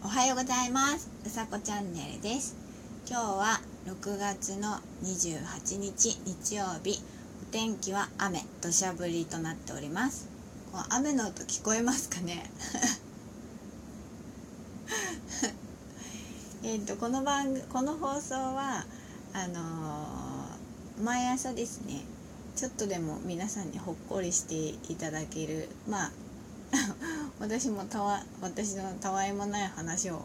[0.00, 1.10] おはようございます。
[1.26, 2.56] うさこチャンネルです。
[3.10, 7.02] 今日は6月の28日日曜日。
[7.42, 10.28] お天気は雨土砂降りとなっております。
[10.72, 12.48] こう雨の音聞こえますかね？
[16.62, 18.86] えっとこの番この放送は
[19.32, 22.04] あのー、毎朝ですね
[22.54, 24.54] ちょっとでも皆さんにほっこりして
[24.92, 26.12] いただけるまあ
[27.40, 30.24] 私もたわ私のたわいもない話を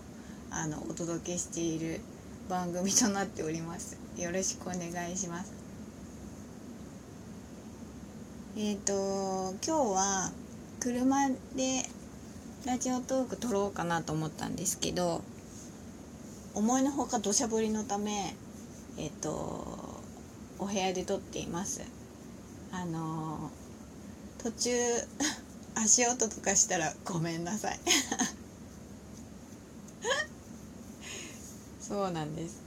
[0.49, 2.01] あのお届けしている
[2.49, 3.97] 番組となっております。
[4.17, 5.53] よろしくお願いします。
[8.57, 10.31] えっ、ー、と今日は
[10.79, 11.87] 車で
[12.65, 15.21] ラジオトーク撮ろうかなと思ったんですけど
[16.55, 18.35] 思いのほか土砂降りのため
[18.97, 20.01] えっ、ー、と
[20.57, 21.83] お部屋で撮っています。
[22.71, 23.51] あの
[24.39, 24.71] 途中
[25.75, 27.79] 足音とかしたらごめんなさい。
[31.81, 32.61] そうなんです。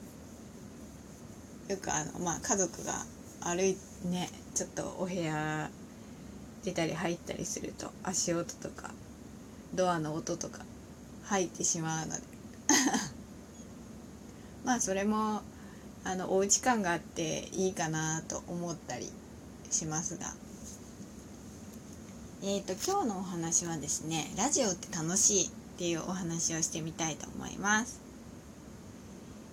[1.69, 3.05] よくあのまあ家族が
[3.41, 5.71] 歩いねちょっとお部屋
[6.65, 8.93] 出たり入ったりすると足音とか
[9.75, 10.65] ドアの音とか
[11.25, 12.23] 入ってしまうので。
[14.65, 15.43] まあそれも
[16.05, 19.11] あのおうち感があっていいかなと思ったり
[19.71, 20.35] しますが。
[22.49, 28.01] えーと、今日のお話はですねラジオって楽しいっていうお話をしてみたいと思います。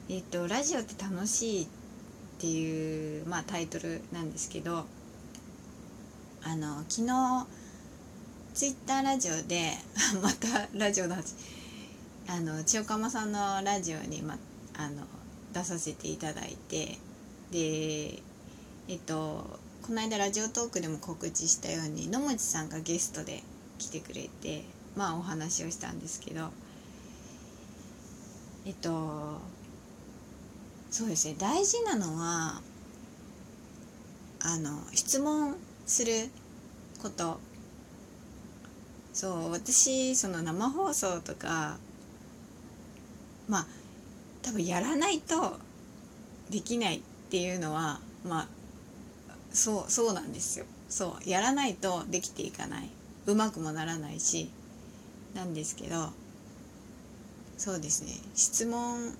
[0.09, 1.67] えっ、ー、とラジオって楽しいっ
[2.37, 4.85] ていう、まあ、タイトルなんですけど
[6.43, 7.47] あの昨日
[8.53, 9.71] ツイッターラジオで
[10.21, 11.33] またラジオの話
[12.27, 14.37] あの千代釜さんのラジオに、ま、
[14.75, 15.07] あの
[15.51, 16.99] 出させていただいて
[17.49, 18.21] で
[18.87, 23.43] えっとこの間ラジオトークでも告知したように野口さんがゲストで
[23.77, 24.63] 来てくれて
[24.95, 26.51] まあお話をしたんですけど
[28.65, 29.41] えっと
[30.89, 32.61] そうですね大事なのは
[34.39, 36.29] あの質問する
[37.01, 37.39] こと。
[39.13, 41.77] そう私その生放送とか
[43.47, 43.67] まあ
[44.41, 45.59] 多分やらないと
[46.49, 48.62] できないっていうのはまあ
[49.53, 50.65] そうそうなんですよ。
[50.89, 52.89] そうやらないとできていかない。
[53.25, 54.49] うまくもならないし
[55.33, 56.09] なんですけど
[57.57, 58.13] そうですね。
[58.35, 59.15] 質問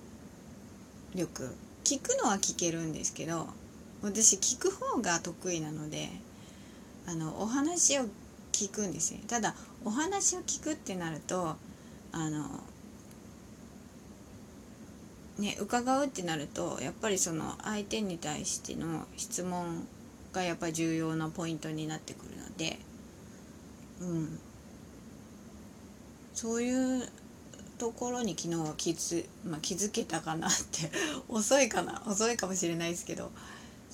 [1.15, 1.55] 力。
[1.83, 3.47] 聞くのは聞けるんですけど
[4.01, 6.09] 私聞く方が得意なので
[7.05, 8.03] あのお話を
[8.53, 11.55] 聞くんですよただお話を聞くってなると
[12.11, 12.47] あの
[15.39, 19.87] ね伺うってなるとやっぱりその相手に対しての質問
[20.33, 22.79] がやっぱ重要なポイントになってくるので、
[24.01, 24.39] うん、
[26.33, 27.07] そういう
[27.77, 30.91] ところに昨日は気づ,、まあ、気づけたかなって
[31.29, 33.31] 遅いかな遅いかもしれないですけど。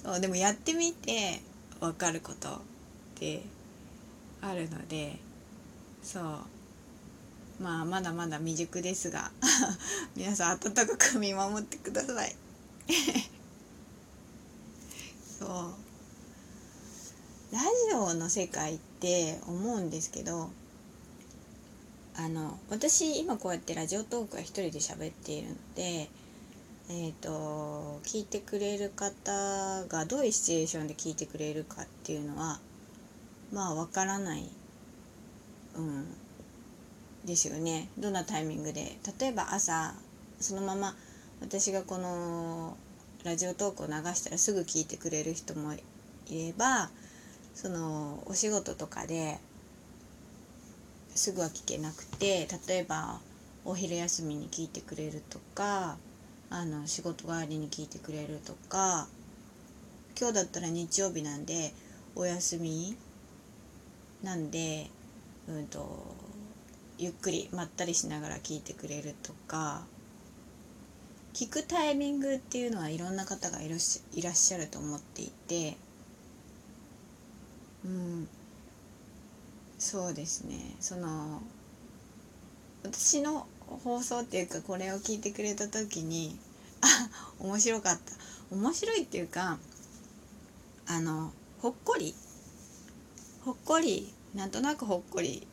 [0.02, 1.42] そうでもやってみて
[1.82, 2.60] 分かることっ
[3.16, 3.44] て
[4.40, 5.20] あるので
[6.02, 6.24] そう。
[7.62, 9.32] まあまだまだ未熟ですが
[10.16, 12.34] 皆さん温かく見守ってください。
[15.38, 15.89] そう。
[17.52, 20.50] ラジオの世界って思うんですけど
[22.16, 26.10] あの私今こうやってラジオトークは一人で喋っているので
[26.92, 32.60] えーと、聞いてくれる方がどういうシチュエーションで聞いてくれるかっていうのは
[33.54, 34.50] まあわからない、
[35.76, 36.08] うん、
[37.26, 37.90] ですよね。
[38.00, 38.98] どんなタイミングで。
[39.20, 39.94] 例えば朝
[40.40, 40.96] そのまま
[41.42, 42.76] 私がこの
[43.24, 45.78] ラジオトークを流したらすぐ聞いてくれる人もい
[46.32, 46.90] れば
[47.62, 49.38] そのお仕事とかで
[51.14, 53.20] すぐは聞けなくて例えば
[53.66, 55.98] お昼休みに聞いてくれるとか
[56.50, 59.10] あの仕事帰りに聞いてくれるとか
[60.18, 61.74] 今日だったら日曜日なんで
[62.16, 62.96] お休み
[64.24, 64.88] なんで
[65.50, 66.16] うんと
[66.98, 69.82] ゆっくりまったりしながら聞いてくれるとか
[71.34, 75.76] 聞くタイミングっていうのはいろんな方がいらっしゃると思っていて
[77.86, 78.28] うん。
[79.78, 80.76] そうですね。
[80.80, 81.42] その
[82.84, 83.48] 私の
[83.84, 86.38] 放送っていうかこれを聞いてくれた時に
[86.82, 87.10] あ
[87.40, 88.56] 面白かった。
[88.56, 89.60] 面白いっていうか
[90.86, 91.32] あの
[91.62, 92.16] ほっこり。
[93.46, 95.48] ほっこりなんとなくほっこり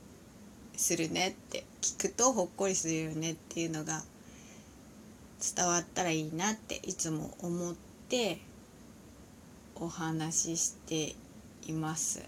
[0.77, 4.03] するねって聞くとほっこりするよねっていうのが
[5.55, 7.75] 伝わったらいいなっていつも思っ
[8.09, 8.39] て
[9.77, 11.15] お話しして
[11.69, 12.23] います。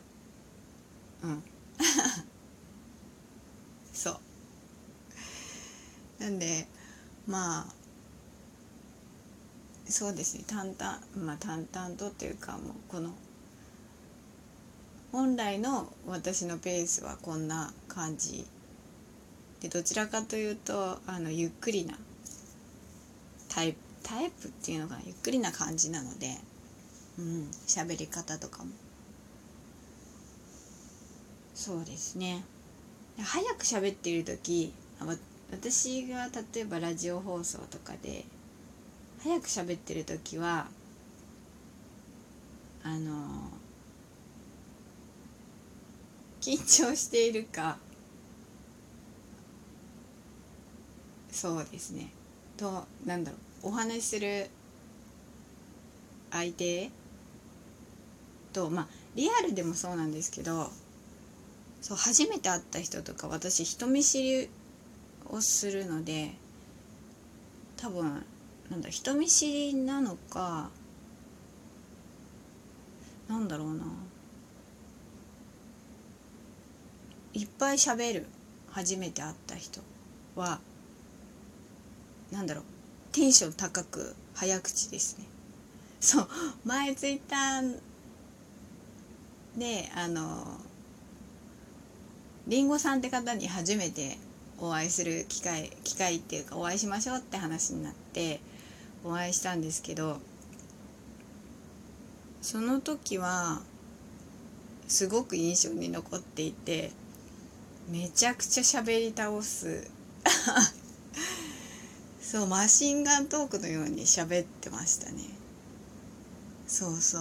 [1.22, 1.42] うん。
[3.92, 4.18] そう。
[6.20, 6.66] なんで
[7.26, 7.66] まあ
[9.88, 10.44] そうですね。
[10.46, 13.12] 淡々まあ淡々とっていうかもうこの
[15.12, 18.46] 本来の私のペースはこんな感じ。
[19.60, 21.98] でどちらかというとあのゆっくりな
[23.48, 26.38] タイプタイプっていうのがゆっくりな感じなので
[27.18, 28.70] うん喋り方とかも。
[31.58, 32.44] そうですね。
[33.20, 34.72] 早く喋ってる時
[35.50, 38.24] 私が例えばラジオ放送とかで
[39.24, 40.68] 早く喋ってる時は
[42.84, 43.50] あの
[46.40, 47.76] 緊張しているか
[51.28, 52.12] そうですね。
[52.56, 54.46] となんだろうお話しする
[56.30, 56.88] 相手
[58.52, 60.70] とまあリアルでもそうなんですけど
[61.80, 64.50] そう初めて会った人とか私人見知り
[65.26, 66.32] をするので
[67.76, 68.24] 多分
[68.70, 70.70] なんだ人見知りなのか
[73.28, 73.84] なんだろうな。
[77.34, 78.26] いっぱい喋る。
[78.70, 79.80] 初めて会った人
[80.34, 80.60] は
[82.30, 82.64] なんだろう。
[83.12, 85.24] テンション高く早口ですね。
[86.00, 86.28] そう
[86.64, 87.76] 前ツイッター
[89.58, 90.58] であの
[92.48, 94.16] りんごさんって方に初めて
[94.58, 98.40] お会いする機会機会っていうかお会いしましょうって話になって
[99.04, 100.18] お会いしたんですけど
[102.40, 103.60] その時は
[104.88, 106.90] すごく印象に残っていて
[107.90, 109.90] めちゃくちゃ喋り倒す。
[112.20, 115.22] そうマシンガントークのように喋ってましたね。
[116.66, 117.18] そうそ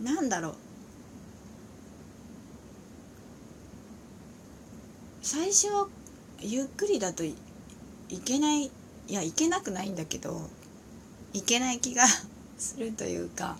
[0.00, 0.04] う。
[0.04, 0.69] なんだろう。
[5.32, 5.86] 最初は
[6.40, 7.36] ゆっくりだとい
[8.24, 8.70] けないい
[9.08, 10.40] やいけなくないんだけど
[11.32, 12.02] いけない気が
[12.58, 13.56] するというか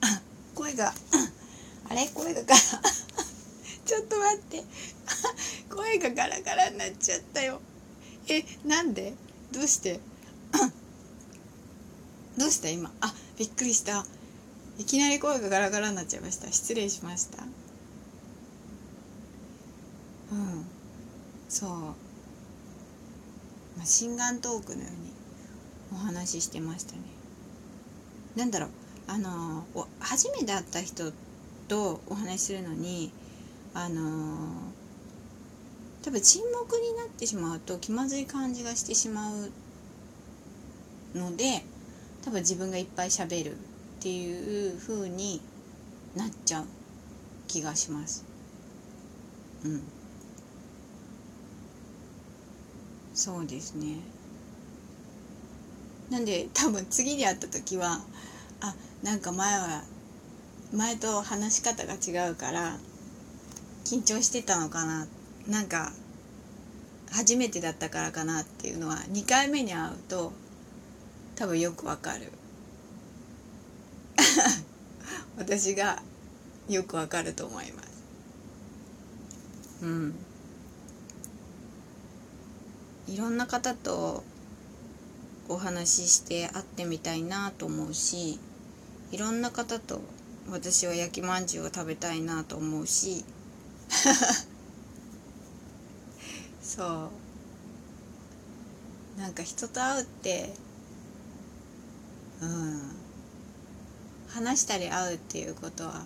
[0.56, 0.94] 声が
[1.90, 2.08] あれ？
[2.14, 2.56] 声がガラ
[3.84, 4.64] ちょっと待って。
[5.68, 7.60] 声がガラガラになっちゃったよ。
[8.28, 9.12] えなんで？
[9.52, 10.00] どうして？
[12.38, 12.90] どうした今？
[13.02, 14.06] あびっくりした。
[14.78, 16.50] いきなり声がガラガラになっちゃいました。
[16.50, 17.44] 失礼しました。
[20.32, 20.71] うん。
[21.52, 21.70] そう
[23.78, 25.12] マシンガントークのように
[25.92, 27.00] お話ししてましたね
[28.34, 28.68] なんだろう
[29.06, 29.66] あの
[30.00, 31.12] 初めて会った人
[31.68, 33.12] とお話しするのに
[33.74, 34.02] あの、
[36.02, 39.50] 多分沈黙になってしまうと気まずい感じがしてしまう
[41.14, 41.62] ので
[42.24, 43.54] 多分自分がいっぱい喋るっ
[44.00, 45.42] ていう風に
[46.16, 46.64] なっちゃう
[47.46, 48.24] 気がします。
[49.64, 50.01] うん。
[53.14, 53.96] そうですね。
[56.10, 58.00] なんで多分次に会った時は
[58.60, 59.82] あなんか前は
[60.72, 62.78] 前と話し方が違うから
[63.84, 65.06] 緊張してたのかな。
[65.48, 65.92] なんか
[67.10, 70.32] 初めてだったからかなっていうのは2回目に会うと
[71.34, 72.32] 多分よくわかる。
[75.36, 76.02] 私が
[76.68, 77.88] よくわかると思います。
[79.82, 80.14] うん。
[83.12, 84.24] いろんな方と
[85.46, 88.38] お話しして会ってみたいなと思うし
[89.10, 90.00] いろんな方と
[90.50, 93.22] 私は焼きまんじゅうを食べたいなと思うし。
[96.62, 97.10] そ
[99.16, 99.20] う。
[99.20, 100.54] なんか人と会うって
[102.40, 102.92] うん。
[104.28, 106.02] 話したり会うっていうことは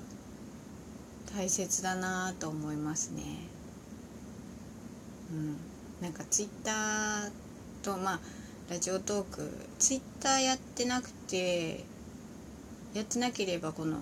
[1.37, 3.23] 大切だなと思いますね。
[5.31, 5.76] うん。
[6.01, 7.31] なんかツイッター
[7.83, 8.21] とまあ
[8.71, 11.85] ラジオトークツイッターやってなくて
[12.95, 13.97] やってなければこの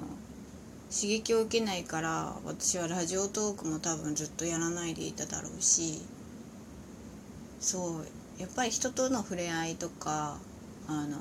[0.91, 6.01] 刺激を受けないから私はラジオトークも多分ずっとやらないでいただろうし
[7.61, 10.39] そうやっぱり人との触れ合いとか
[10.89, 11.19] あの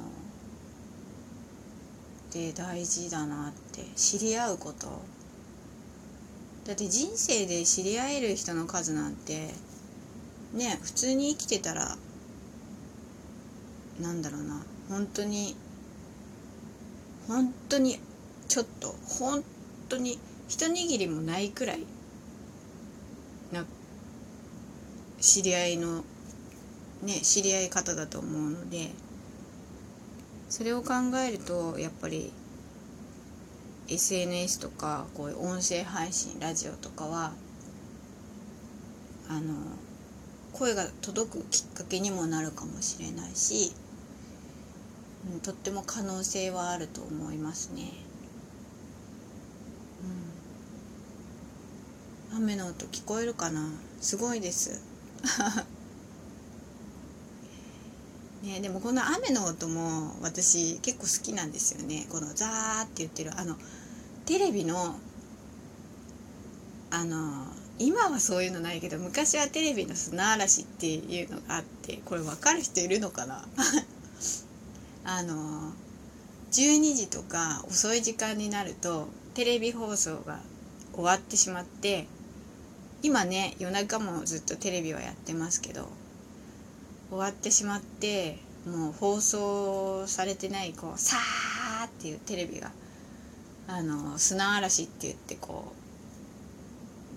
[2.32, 4.88] で大事だなって知り合うこと。
[6.66, 9.50] だって人生で知り合える人の数なんて
[10.54, 11.98] ね普通に生きてたら
[14.00, 15.56] なんだろうな本当に
[17.28, 18.00] 本当に
[18.48, 19.44] ちょっと本
[19.90, 21.80] 当に一握りもないくらい
[23.52, 23.66] な
[25.20, 26.04] 知り合いの
[27.04, 28.92] ね知り合い方だと思うので
[30.50, 30.94] それを考
[31.28, 32.32] えるとやっぱり
[33.90, 37.32] SNS とかこういう音声配信ラジオとかは
[39.30, 39.54] あの
[40.54, 43.74] 声が届くきっかけにもなるかもしれないし、
[45.34, 47.92] うん、とっても可能性はあると思いますね。
[52.32, 53.68] うん、雨の音聞こえるかな？
[54.00, 54.80] すごいです。
[58.44, 63.56] ね、でもこの雨の音も私結構好きなんですよねこのザーって言ってるあの
[64.26, 65.00] テレビの
[66.92, 67.48] あの
[67.84, 73.46] 今はそういうのないけど昔はテレビの砂嵐っていうのがあってこれ分かる人いるのかな？
[75.04, 75.74] あの
[76.54, 80.40] 12時とか遅い時間になるとテレビ放送が
[80.94, 82.08] 終わってしまって
[83.02, 85.90] 今ね夜中もずっとテレビはやってますけど
[87.10, 92.72] 終わってしまってもう放送されてないこうさーっていうテレビが
[93.68, 95.83] あの砂嵐って言ってこう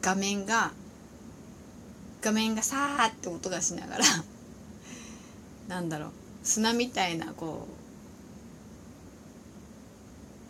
[0.07, 0.71] 画面が
[2.23, 4.05] 画面がさーって音がしながら
[5.67, 6.11] なんだろう
[6.45, 7.67] 砂みたいなこ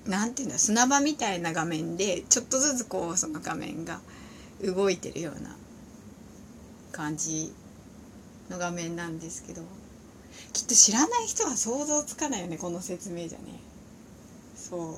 [0.06, 4.02] うなんていうんだ砂場みたいな画面でちょっとずつこうその画面が
[4.62, 5.56] 動いてるような
[6.92, 7.54] 感じ
[8.50, 9.62] の画面なんですけど
[10.52, 13.58] きっと知らない人は想像つかないよねこの説明じゃね。
[14.54, 14.96] そう。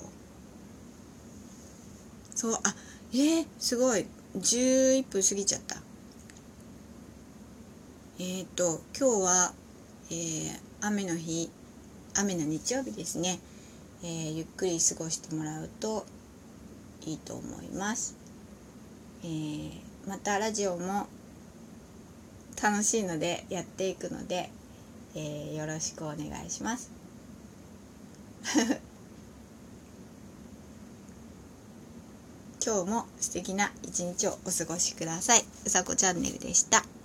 [2.36, 2.74] そうあ
[3.12, 4.04] えー、すごい。
[4.38, 5.76] 11分過ぎちゃった。
[8.20, 9.52] えっ、ー、と今日は、
[10.10, 11.50] えー、雨の日
[12.16, 13.38] 雨の日曜日ですね、
[14.02, 16.04] えー、ゆっくり過ごしてもらうと
[17.06, 18.16] いいと思います、
[19.22, 19.70] えー、
[20.08, 21.06] またラジオも
[22.60, 24.50] 楽しいのでやっていくので、
[25.14, 26.90] えー、よろしくお願いします。
[32.68, 35.40] 今日も素敵な一日をお過ごしください。
[35.64, 36.97] うさこチャンネルでした。